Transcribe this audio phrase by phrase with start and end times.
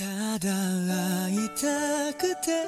[0.00, 0.06] た
[0.38, 0.48] だ
[1.26, 2.64] 会いたくて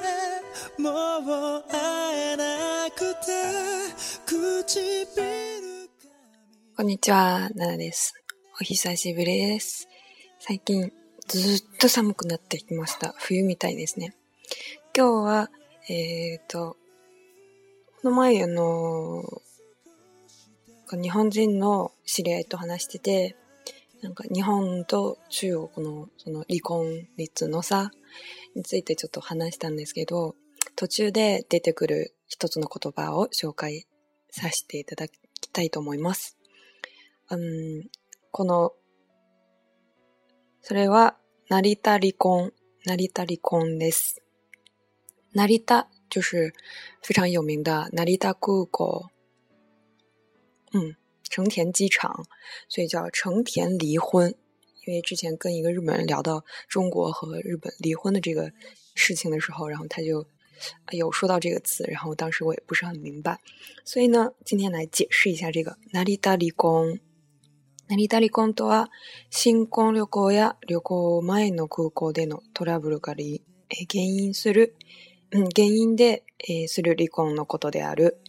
[0.77, 5.17] もう会えなくて唇
[6.77, 8.13] こんにちは、ななです。
[8.61, 9.87] お久しぶりです。
[10.37, 10.91] 最近
[11.27, 13.15] ずっと寒くなってきました。
[13.17, 14.13] 冬みたいですね。
[14.95, 15.49] 今日は、
[15.89, 16.77] えっ、ー、と、
[18.03, 19.23] この前あの、
[21.01, 23.35] 日本人の知り合いと話してて、
[24.03, 27.89] なんか日本と中国のその離婚率の差
[28.53, 30.35] についてちょっと話したんですけど、
[30.75, 33.85] 途中で出てくる一つの言葉を紹介
[34.29, 35.15] させていただき
[35.53, 36.37] たいと思います。
[37.31, 37.87] うん、
[38.33, 38.73] この、
[40.61, 41.15] それは、
[41.49, 42.51] 成田離婚、
[42.85, 44.21] 成田離婚です。
[45.33, 46.53] 成田就是
[47.01, 49.09] 非常有名的成田空港。
[50.73, 50.97] うん。
[51.33, 52.27] 成田机场，
[52.69, 54.35] 所以叫成田离婚。
[54.85, 58.51] 因为之前跟一个日本人聊到中国和日本离婚的这个
[58.93, 60.27] 事情的时候，然后他就
[60.91, 63.39] 有说到这个词，然后当时我也不是很明白，
[63.83, 66.99] 所以呢，今天来解释一下这个“ナリタリコン”。
[67.89, 68.89] ナリタリコンとは
[69.31, 73.23] 新婚旅行や旅行前の空港でのトラブルから
[73.89, 74.75] 原因する
[75.31, 76.21] 原因で
[76.67, 78.19] する離婚のことである。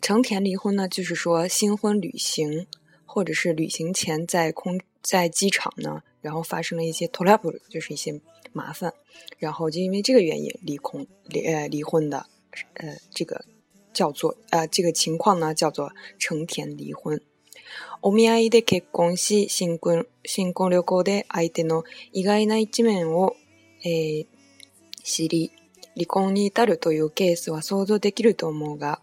[0.00, 2.68] 成田离婚呢，就是说新婚旅行，
[3.04, 8.20] 或者是旅行前在空在机场呢，然后发生了一些 t r o ト b l e 就是一些
[8.52, 8.94] 麻烦，
[9.38, 12.26] 然后就因为这个原因离空离呃离婚的，
[12.74, 13.44] 呃这个
[13.92, 17.20] 叫做呃这个情况呢叫做成田离婚。
[18.00, 23.34] お見合いで結婚し、新婚新婚旅行で相手の意外な一面を
[23.84, 24.26] え
[25.02, 25.50] 知り、
[25.96, 29.00] 離婚に至るというケースは想像できると思うが。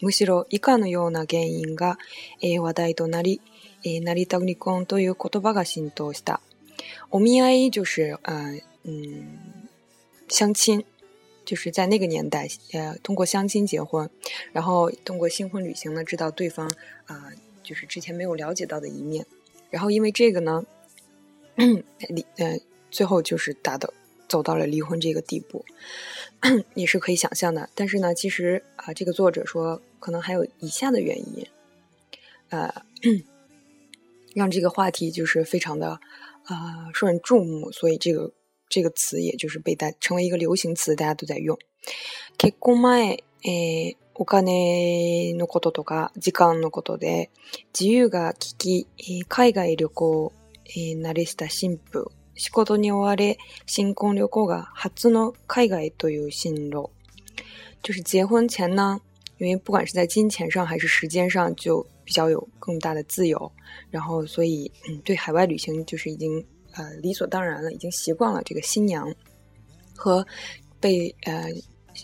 [0.00, 1.98] むしろ以下のような原因が
[2.60, 3.40] 話題となり、
[3.84, 6.40] 成り高り婚という言葉が浸透した。
[7.10, 9.38] お見合い就是呃、嗯，
[10.28, 10.84] 相亲
[11.44, 14.08] 就是在那个年代呃通过相亲结婚，
[14.52, 16.68] 然后通过新婚旅行呢知道对方
[17.06, 17.24] 啊
[17.64, 19.26] 就是之前没有了解到的一面，
[19.70, 20.64] 然后因为这个呢，
[21.56, 21.82] 嗯
[22.36, 23.92] 嗯最后就是达到。
[24.28, 25.64] 走到了离婚这个地步，
[26.74, 27.68] 也是可以想象的。
[27.74, 31.46] 但是呢，其实啊，这个作者说，可能还有以下的原因，
[32.50, 32.72] 呃，
[34.34, 35.92] 让这个话题就是非常的
[36.44, 38.32] 啊受人注目，所以这个
[38.68, 41.58] 这个词也就是被大成为一个流行词，大家都在用。
[42.36, 42.76] 結婚
[43.40, 47.30] 前、お金のこととか、時間のことで、
[47.72, 50.32] 自由が利き、海外旅行
[51.00, 52.10] 慣れした新婦。
[52.38, 56.88] 西国东尼終わり新婚旅行が初の海外という新郎，
[57.82, 59.00] 就是结婚前呢，
[59.38, 63.50] 因为不管是在金钱上还是时间上，就比较有更大的自由，
[63.90, 66.32] 然后所以嗯，对海外旅行就是已经
[66.74, 68.40] 呃理所当然了，已经习惯了。
[68.44, 69.12] 这个新娘
[69.96, 70.24] 和
[70.78, 71.48] 被呃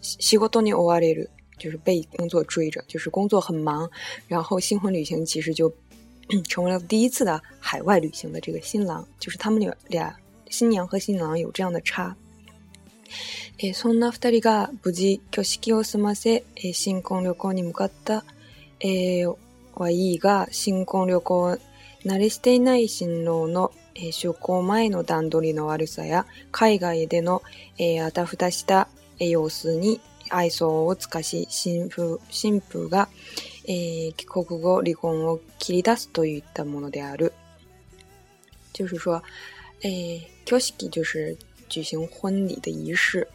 [0.01, 1.29] 西国东尼終わり
[1.59, 3.89] 就是被工作追着，就是工作很忙，
[4.27, 5.73] 然后新婚旅行其实就
[6.49, 10.17] 成为了第一次的海外旅行的这个新郎，就是他们俩俩。
[10.51, 12.17] 新娘和新郎有这样的差。
[13.59, 18.25] えー、そんな二人が無事挙式を済ませ、えー、新婚旅行に向かった、
[18.81, 19.37] えー、
[19.75, 21.59] はいいが、新婚旅行
[22.05, 27.43] 慣れしていない新郎の、えー、出航前の段取りの悪さや、海外での、
[27.79, 28.89] えー、あたふたした、
[29.21, 30.01] えー、様子に
[30.31, 33.09] 愛想を尽かし、新婦、新婦が、
[33.69, 37.33] えー、帰国後離婚を切り出すといったものである。
[38.73, 39.23] 就是说，
[39.85, 41.37] 哎，toshiki 就是
[41.69, 43.27] 举行婚礼的仪式，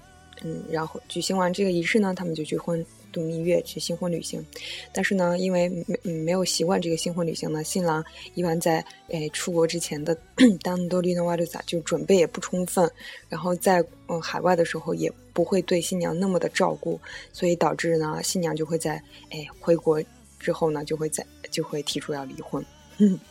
[0.41, 2.83] 嗯，然后举行完这个仪式呢，他们就去婚
[3.13, 4.43] 度蜜月，去新婚旅行。
[4.91, 12.89] 但是呢，因为没没有习惯这个新婚旅行呢，新郎一般在哎出国之前的 dan d 瓦 l i n a 就准备也不充分，
[13.29, 16.99] 然后在嗯海外的时候也不会对新娘那么的照顾，
[17.31, 18.93] 所以导致呢，新娘就会在
[19.29, 20.01] 哎回国
[20.39, 22.65] 之后呢，就会在就会提出要离婚。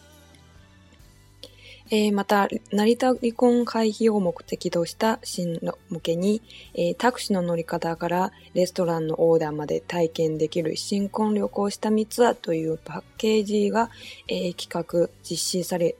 [1.90, 5.58] えー、また、成田離婚回避を目的とした新
[5.88, 6.42] 向けに、
[6.74, 13.90] えー、タクシーの乗り方からレストランのオーダーまで体験できる新婚旅行したツつーというパッケージが、
[14.28, 14.68] えー、企
[15.04, 15.94] 画、実施され、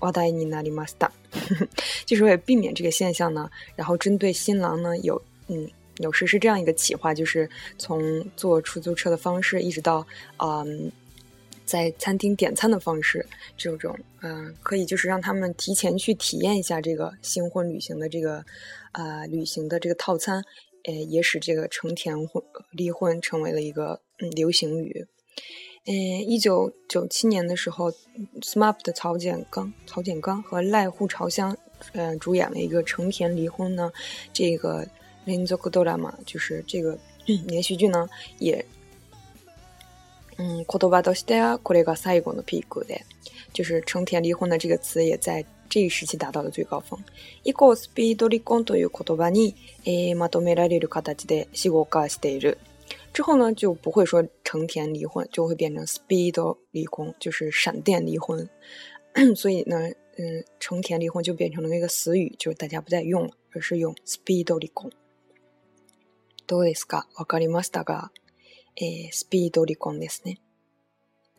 [0.00, 1.12] 話題になりました。
[2.06, 5.68] 据说也避免这个现象呢，然后针对新郎呢有嗯
[5.98, 7.48] 有实施这样一个企划，就是
[7.78, 8.00] 从
[8.36, 10.06] 坐出租车的方式一直到
[10.38, 10.90] 嗯。
[11.64, 13.26] 在餐厅点餐的方式，
[13.56, 18.44] 这种嗯，可以就是让他们提前去体验一下这个新婚旅行的这个
[18.92, 20.42] 啊旅行的这个套餐，
[20.84, 24.00] 呃，也使这个成田婚离婚成为了一个
[24.34, 25.06] 流行语。
[25.86, 27.90] 嗯，一九九七年的时候
[28.40, 31.56] ，SMAP 的曹建刚曹建刚和濑户朝香，
[31.92, 33.92] 嗯，主演了一个成田离婚呢，
[34.32, 34.86] 这个
[35.26, 36.98] 连 a m 嘛，就是这个
[37.48, 38.08] 连续剧呢
[38.38, 38.64] 也。
[40.36, 41.94] 嗯，言多必失的啊，可怜个
[43.52, 46.98] 就是“成田离婚”的这个词也在这一时期达到了最高峰。
[53.12, 58.48] 之后呢，就不会说“成田离婚”，就会变成 “speed 离婚”，就是“闪电离婚”。
[59.36, 59.76] 所以呢，
[60.18, 64.90] 嗯，“成田离婚”就变成了那个死语，就大家不再用了，而是用 “speed 离婚”。
[68.76, 70.40] えー、スピード離婚ですね。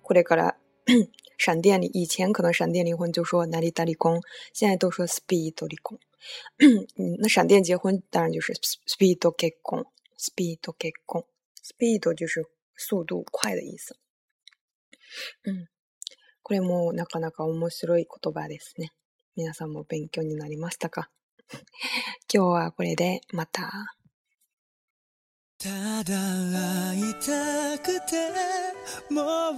[0.04, 0.58] これから
[1.38, 4.22] 闪电离，以前可能闪电離婚就说成田離婚，
[4.54, 6.00] 现在都说 speed 离婚
[7.20, 8.54] 那闪电结婚当然就是
[8.88, 9.86] スピード結婚
[10.18, 11.24] スピード結婚
[11.62, 12.44] スピード就是
[12.76, 13.96] 速度快的意思。
[15.52, 15.68] ん。
[16.42, 18.92] これもなかなか面白い言葉ですね。
[19.36, 21.10] 皆さんも勉強になりましたか？
[22.34, 23.95] 今日はこれでまた。
[25.58, 25.70] た
[26.04, 26.14] だ
[26.94, 28.28] 会いたくて
[29.10, 29.22] も